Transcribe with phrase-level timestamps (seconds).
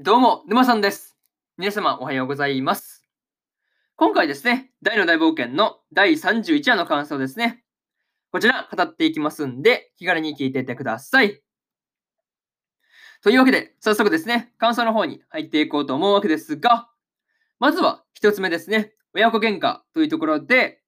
[0.00, 1.18] どうも、沼さんです。
[1.56, 3.02] 皆様、おはようございます。
[3.96, 7.64] 今回ですね、大の大冒険の第31話の感想ですね。
[8.30, 11.42] こちら、語っていきますんで、気軽に聞いていってください。
[13.24, 16.88] というわけで、早速ですね、感想の方に入っていこうと思うわけですが、
[17.58, 20.80] まずは一つ目ですね、親子喧嘩というところで、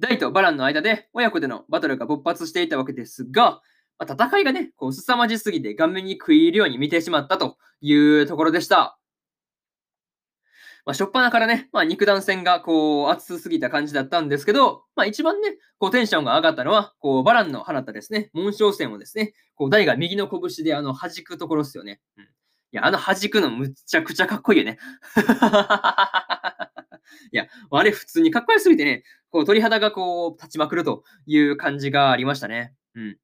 [0.00, 3.60] 大とバランの間で親子でのバトルが勃発していたわけですが、
[3.98, 8.98] まあ、戦いがね、こう、凄まじすぎて顔面に食い入るように見てしまったというところでした。
[10.86, 22.00] まあ、初っ端からね、まあ、肉弾戦がこう、熱すぎた感じだったんですけど、まあ、一番ね、こう、テンションが上がったのは、こう、バランの放ったですね、紋章線をですね、こう、大が右の拳であの、弾くところですよね。
[22.16, 22.24] うん。
[22.24, 22.28] い
[22.72, 24.78] や、あの弾くのむっちゃくちゃかっこいいよね。
[27.32, 32.74] いや、あれ普通にかっこよすぎてね、こう、鳥肌がこう、立ちまくるという感じがありましたね。
[32.94, 33.18] うん。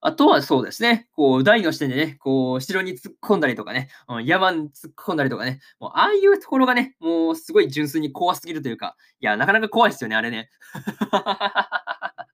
[0.00, 10.50] あとはそうですね、こう、台の視点でね、こう、城に突っ込んだりとかね、うん山に突っ込んだりとかね、もう、ああいうところがね、もう、すごい純粋に怖すぎるというか、いや、なかなか怖いですよね、あれね。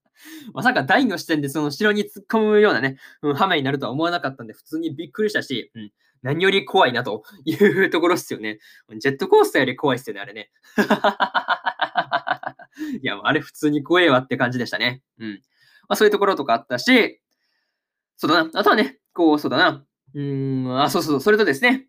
[0.52, 5.90] まさか台の視点でその城に突っ込むようなね、うん、羽目になるとは思わなかったんで、普通にびっくりしたし、うん、
[6.22, 8.58] 何より怖いなと いうところですよね。
[8.98, 10.50] ジェットコースターより怖いですよね、あれね。
[13.02, 15.02] いや、あれ普通に怖えわって感じでしたね。
[15.18, 15.42] うん。
[15.88, 17.20] まあ、そういうところとかあったし、
[18.16, 18.50] そうだな。
[18.54, 19.84] あとはね、こう、そうだな。
[20.14, 21.86] うーん、あ、そうそう、それとですね、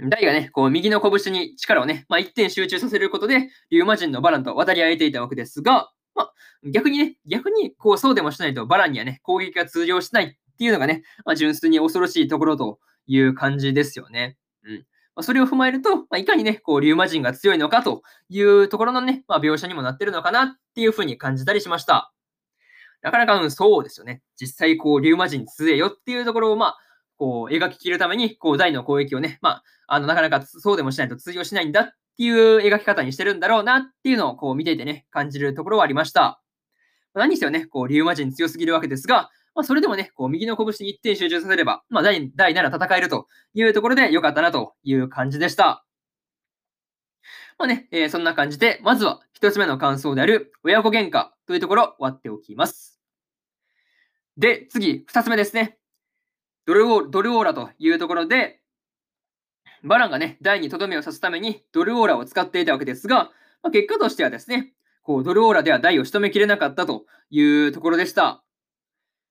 [0.00, 6.32] 大がね、こう、右の拳に力をね、まあ、一点集中させることで、リューマ人のバランと渡り合えていたわけですが、まあ、
[6.64, 14.36] 逆にね、逆に、こう、そうでもしないと、バランにはね、攻撃が通用しないっていうのがね、まあ、純粋に恐ろしいところという感じですよね。
[14.64, 14.76] うん。
[14.76, 22.12] まあ、それを踏まえると、まあ、いかにね、こう、リューマ人が強いのかというところのね、まあ、描写にもなってるのかなっていうふうに感じたりしました。
[23.02, 24.22] なかなか、うん、そうですよね。
[24.40, 26.78] 実際、こう、リューマ人強えよっていうところを、まあ、
[27.16, 31.84] こう、描き切るために、こう、大の攻撃をね、まあ、あの、なかなかそうでもしないと通用しないんだっ
[32.16, 36.42] ていう描き方にしてるんだろうなっていうのを、こう、見ていてね、感じるところはありました。
[37.14, 45.84] 何にせよね、こう、リューマ人強すぎるわけですが、まあ、それでもね、こう、右の拳に一点集中させれば、まあ、大、大なら戦えるというところで良かったなという感じでした。
[47.58, 53.00] まあね、えーそんな感じで、まずは一つ目の感想である、親子喧嘩というところ、終わっておきます。
[54.36, 55.76] で、次、二つ目ですね。
[56.66, 58.60] ドルオードルオーラというところで、
[59.82, 63.24] バランがね、台にとどめを刺すためにドルオーラを使っていたわけですが、
[63.62, 68.44] まあ、結果としてはですね、こうドルオーラでは台を仕留めきれなかったというところでした。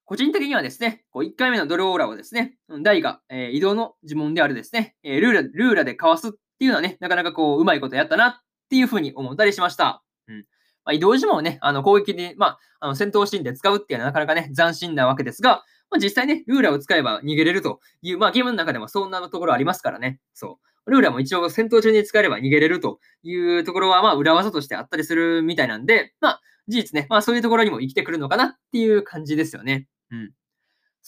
[0.03, 8.35] 個人的にはですね、こう1回目のドルオーラをですね、台が、えー移動の呪文であるですね、えールーラルーラでかわすっていうのはね、なかなかこう、うまいことやったなっ
[8.69, 10.03] ていうふうに思ったりしました。
[10.27, 10.45] うん
[10.85, 20.19] まあ、移動呪文をね、あの攻撃で、まあ、あの戦闘シーンで使うっていうのはなかなかね、斬新なわけですが、まあ、実際ね、ルーラーを使えば逃げれるという、まあ、ゲームの中でもそんなところありますからね。
[20.33, 20.91] そう。
[20.91, 29.87] ルーラーも一応戦闘中に使えば逃げれるというところは、まあ、裏技としてあったりするみたいなんで、まあ、事実ね、まあ、そういうところにも生きてくるのかなっていう感じですよね。
[30.11, 30.31] うん。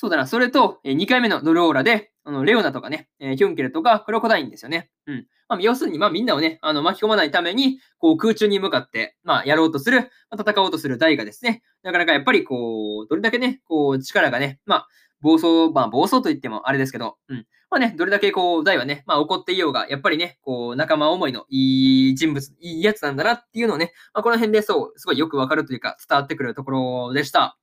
[0.01, 0.27] そうだな。
[0.27, 4.89] それと、え2回目のドルオーラで、あのレオナとかね、えヒュンケルとかクロコダインですよね。
[5.07, 5.27] うん。
[5.49, 14.87] まあ、要するに、まあ、みんなをね、あの巻き込まないために、こう、空中に向かって、まあ、やろうとする、まあ戦おうとする大がですね、なかなかやっぱり、こう、どれだけね、こう、力がね、まあ、
[15.19, 17.45] 暴走、まあ、暴走と言ってもあれですけど、うん。
[17.69, 27.59] まあね、どれだけこう、大はね、まあ怒っていようが、やっぱりね、こう、仲間思いのいい人物、いいやつなんだなっていうのをね、まあ、この辺でそう、すごいよくわかるというか、伝わってくるところでした。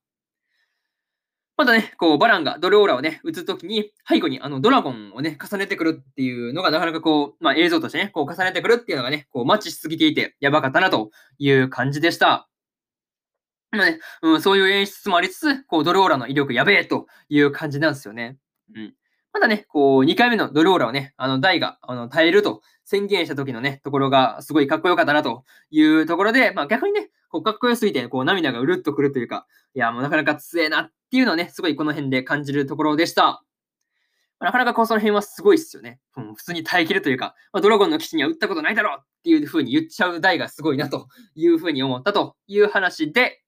[1.57, 11.09] またね、こう、バランがドルオーラをね、撃つときに、背後にあのドラゴンをね、重ねてくるっていうのがなかなかこう、まあ映像としてね、こう重ねてくるっていうのがね、こうマッチしすぎていて、やばかったなと
[11.39, 12.47] いう感じでした。
[13.71, 18.37] まあね、うん、そういう演出もありつつ、こう、ドルオーラの威力やべえという感じなんですよね。
[18.75, 18.93] うん。
[19.33, 33.43] まだね、こう、2回目のドルオーラをね、あの、大が、あの、耐えると宣言した時のね、ところが、すごいかっこよかったなというところで、まあ逆にね、こう、かっこよすぎて、こう、涙がうるっとくるというか、いや、もうなかなか強えなっていうのをね、すごいこの辺で感じるところでした。
[34.39, 35.99] なかなかこうその辺はすごいっすよね。
[36.13, 43.41] 普通に耐えきるというか、まあ、ドラゴンの基地には撃ったことないだろうっていう風に言っちゃう台がすごいなという風に思ったという話で、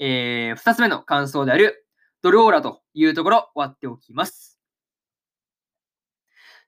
[0.00, 1.86] えー、2つ目の感想である
[2.20, 4.58] ドルオーラというところ終わっておきます。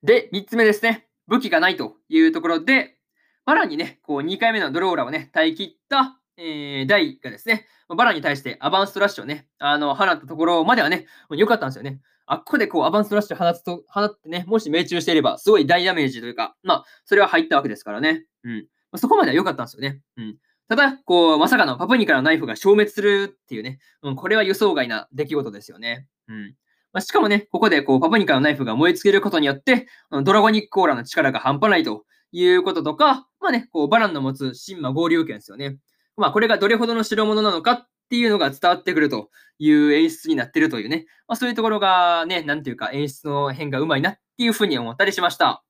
[0.02, 1.08] で、3つ目ですね。
[1.26, 2.98] 武器がないというところで、
[3.44, 12.00] バランにね、こう2回目のドルオーラをね、耐え切った、えー、ダイがですね、バランに対してアバンストラッシュをね、あの、放ったところまではね、良かったんですよね。
[12.26, 18.24] あっこでこうアバンストラッシュ放つと、放ってね、もし命中していれば、すごい大ダメージというか、まあ、それは入ったわけですからね。
[18.44, 18.52] うん。
[18.90, 20.00] まあ、そこまでは良かったんですよね。
[20.16, 20.36] うん。
[20.68, 26.08] ただ、こう、まさかのパプニカのナイフが消滅するっていうね、うん、これは予想外な出来事ですよね。
[26.28, 26.54] うん。
[26.92, 29.86] まあ、しかもね、ここでこうパプニカのナイフが燃え尽きることによって、
[30.24, 35.76] ドラゴニックコーラの力が半端ないということとか、まあね、こうバランの持つ神魔合流圏ですよね。
[36.16, 45.62] まあこれがどれほどの代物なのかっていうのが伝わってくるという演出になってるというね、まあそういうところがね、なんていうか演出の変がうまいなっていうふうに思ったりしました。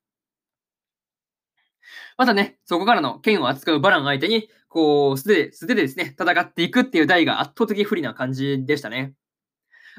[2.18, 9.14] またね、そこからの剣を扱うバラン相手に、こう、素手で、素手でですね、戦っていくっていう台が圧倒的不利な感じでしたね。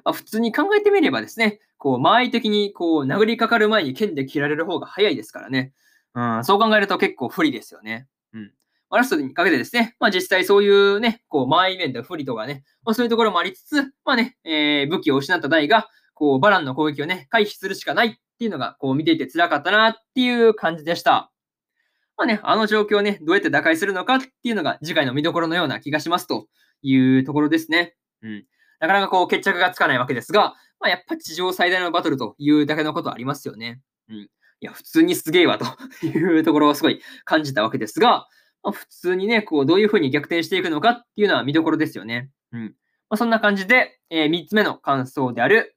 [0.04, 5.74] まあ、普通に考えてみればですね、こう、間合い的に、こう、殴りかかる前に剣で切られる方が早いですからね。
[6.16, 8.08] うん、そう考えると結構不利ですよね。
[8.90, 8.92] うん。
[8.92, 21.32] まあ、ラストにかけてですね、まあ実際そういうね、こう、間合い面で不利とかね、まあそういうところもありつつ、まあね、えー、武器を失った台が、こう、バランの攻撃をね、回避するしかないっていうのが、こう見ていて辛かったなっていう感じでした。
[22.18, 26.48] まあね、あの状況をね、どうやって打開するのかっていうのが次回の見どころのような気がしますと
[26.82, 27.96] いうところですね。
[28.24, 28.46] うん。
[28.80, 33.82] なかなかこう決着がつかないわけですが、まあ、やっぱ地上最大のバトルというだけのことありますよね。
[34.10, 34.16] うん。
[34.16, 34.30] い
[34.62, 35.66] や、普通にすげえわと
[36.06, 38.28] いうところをすごい感じたわけですが、
[38.64, 42.30] まあ、普通にね、こう、どういうふうに逆転していくのかっていうのは見どころですよね。
[42.52, 42.64] うん。
[43.10, 45.76] まあ、そんな感じで、えー、3つ目の感想である、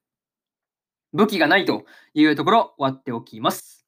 [1.13, 1.85] 武器がないと
[2.15, 3.87] いうところ終わっておきます。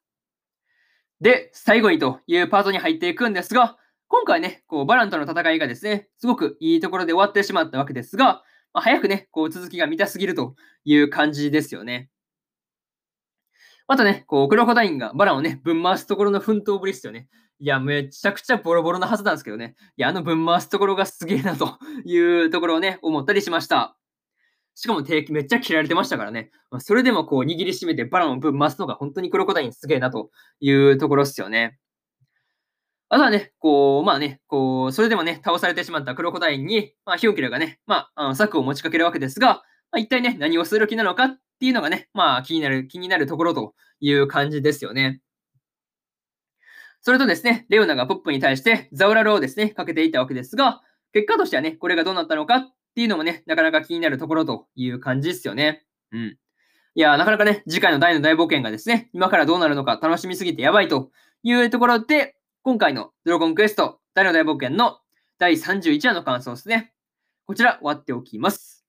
[1.21, 3.79] で、最後にというパートに入っていくんですが、
[4.09, 8.43] 今回ね、こうバランとの戦いがですね、すごくいいところで終わってしまったわけですが、
[8.75, 12.11] まあ、早くね、こう続きが見たすぎるという感じですよね。
[13.87, 17.29] またね、こうクロコダインがバランをね、ぶん回すところの奮闘ぶりですよね。
[17.63, 19.77] いや、めちゃくちゃボロボロなはずなんですけどね。
[19.97, 23.97] いや、あのぶん回すところがすげえなというところをね、思ったりしました。
[24.75, 26.51] しかも定期めっちゃ切られてましたからね。
[26.73, 31.79] ま、それでもこう握りしめてバランをぶん回すのが本当にクロコダインすげえなというところっすよね。
[33.11, 39.63] あとはね、こう、まあね、こう、それでもね、倒されてしまったクロコダインに、まあ、ヒョンキラがね、まあ、策を持ちかけるわけですが、ま
[39.93, 45.21] あ、一体ね、何をする気なのかっていうのがね、まあ、気になる、気になるところという感じですよね。
[47.03, 50.83] それとですね、レオナがポップに対してザウラルをですね、かけていたわけですが、
[51.13, 55.85] 結果としてはね、これがどうなったのかっていうのもね、なかなか気になるところという感じですよね。
[56.13, 56.39] うん。
[56.95, 61.11] いや、なかなかね、次回の大の大冒険がですね、今からどうなるのか楽しみすぎてやばいと
[61.43, 65.01] いうところで、今回のドラゴンクエスト大の大冒険の
[65.39, 66.93] 第31話の感想ですね。
[67.47, 68.87] こちら終わっておきます。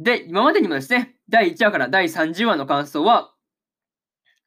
[0.00, 3.34] で、今までにもですね、第1話から第30話の感想は、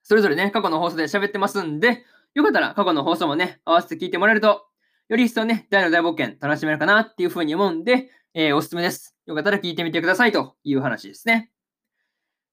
[0.03, 4.65] それぞれね、過去の放送で喋ってますんで、よかったら過去の放送もね、合わせて聞いてもらえると、
[5.09, 9.15] より一層ね、大の大冒険楽しめるかなっていうふうに思うんで、えー、おすすめです。
[9.25, 11.51] よかったら聞いてみてくださいという話ですね。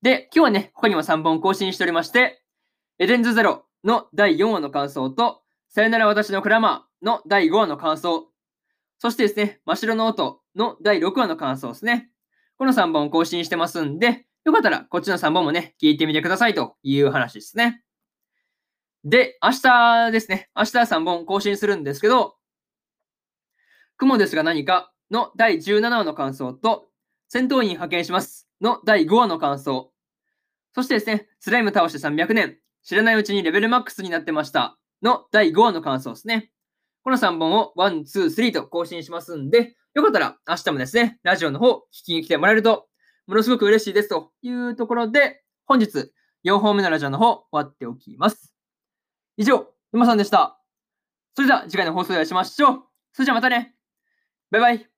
[0.02, 2.42] で、今日はね、他にも3本更新しておりまして、
[2.98, 8.28] エデンズゼロの第4話の感想と、さよなら私のクラマーの第5話の感想、
[8.98, 12.10] そしてですね、真っ白の音の第6話の感想ですね。
[12.56, 17.82] この3本更新してますんで、よかったらこっちの3本もね、聞いてみてくださいという話ですね。
[19.04, 22.36] で、明日ですね、明日3本更新するんですけど、
[23.96, 26.88] 雲ですが何かの第17話の感想と、
[27.28, 29.92] 戦闘員派遣しますの第5話の感想。
[30.74, 36.50] そしてですね、スライム倒して300年、知らないうちにレベルマックスになってましたの第5話の感想ですね。
[37.02, 42.88] この3本を1、2、3と更新しますんで、よかったら明日もですね、ラジオの方聞きに来てもらえると、
[43.26, 46.12] ものすごく嬉しいですというところで、本日
[46.44, 48.57] 4本目のラジオの方終わっておきます。
[49.38, 50.58] 以上、沼さんでした。
[51.36, 52.82] それでは次回の放送でお会いしましょう。
[53.12, 53.76] それじゃあまたね。
[54.50, 54.97] バイバイ。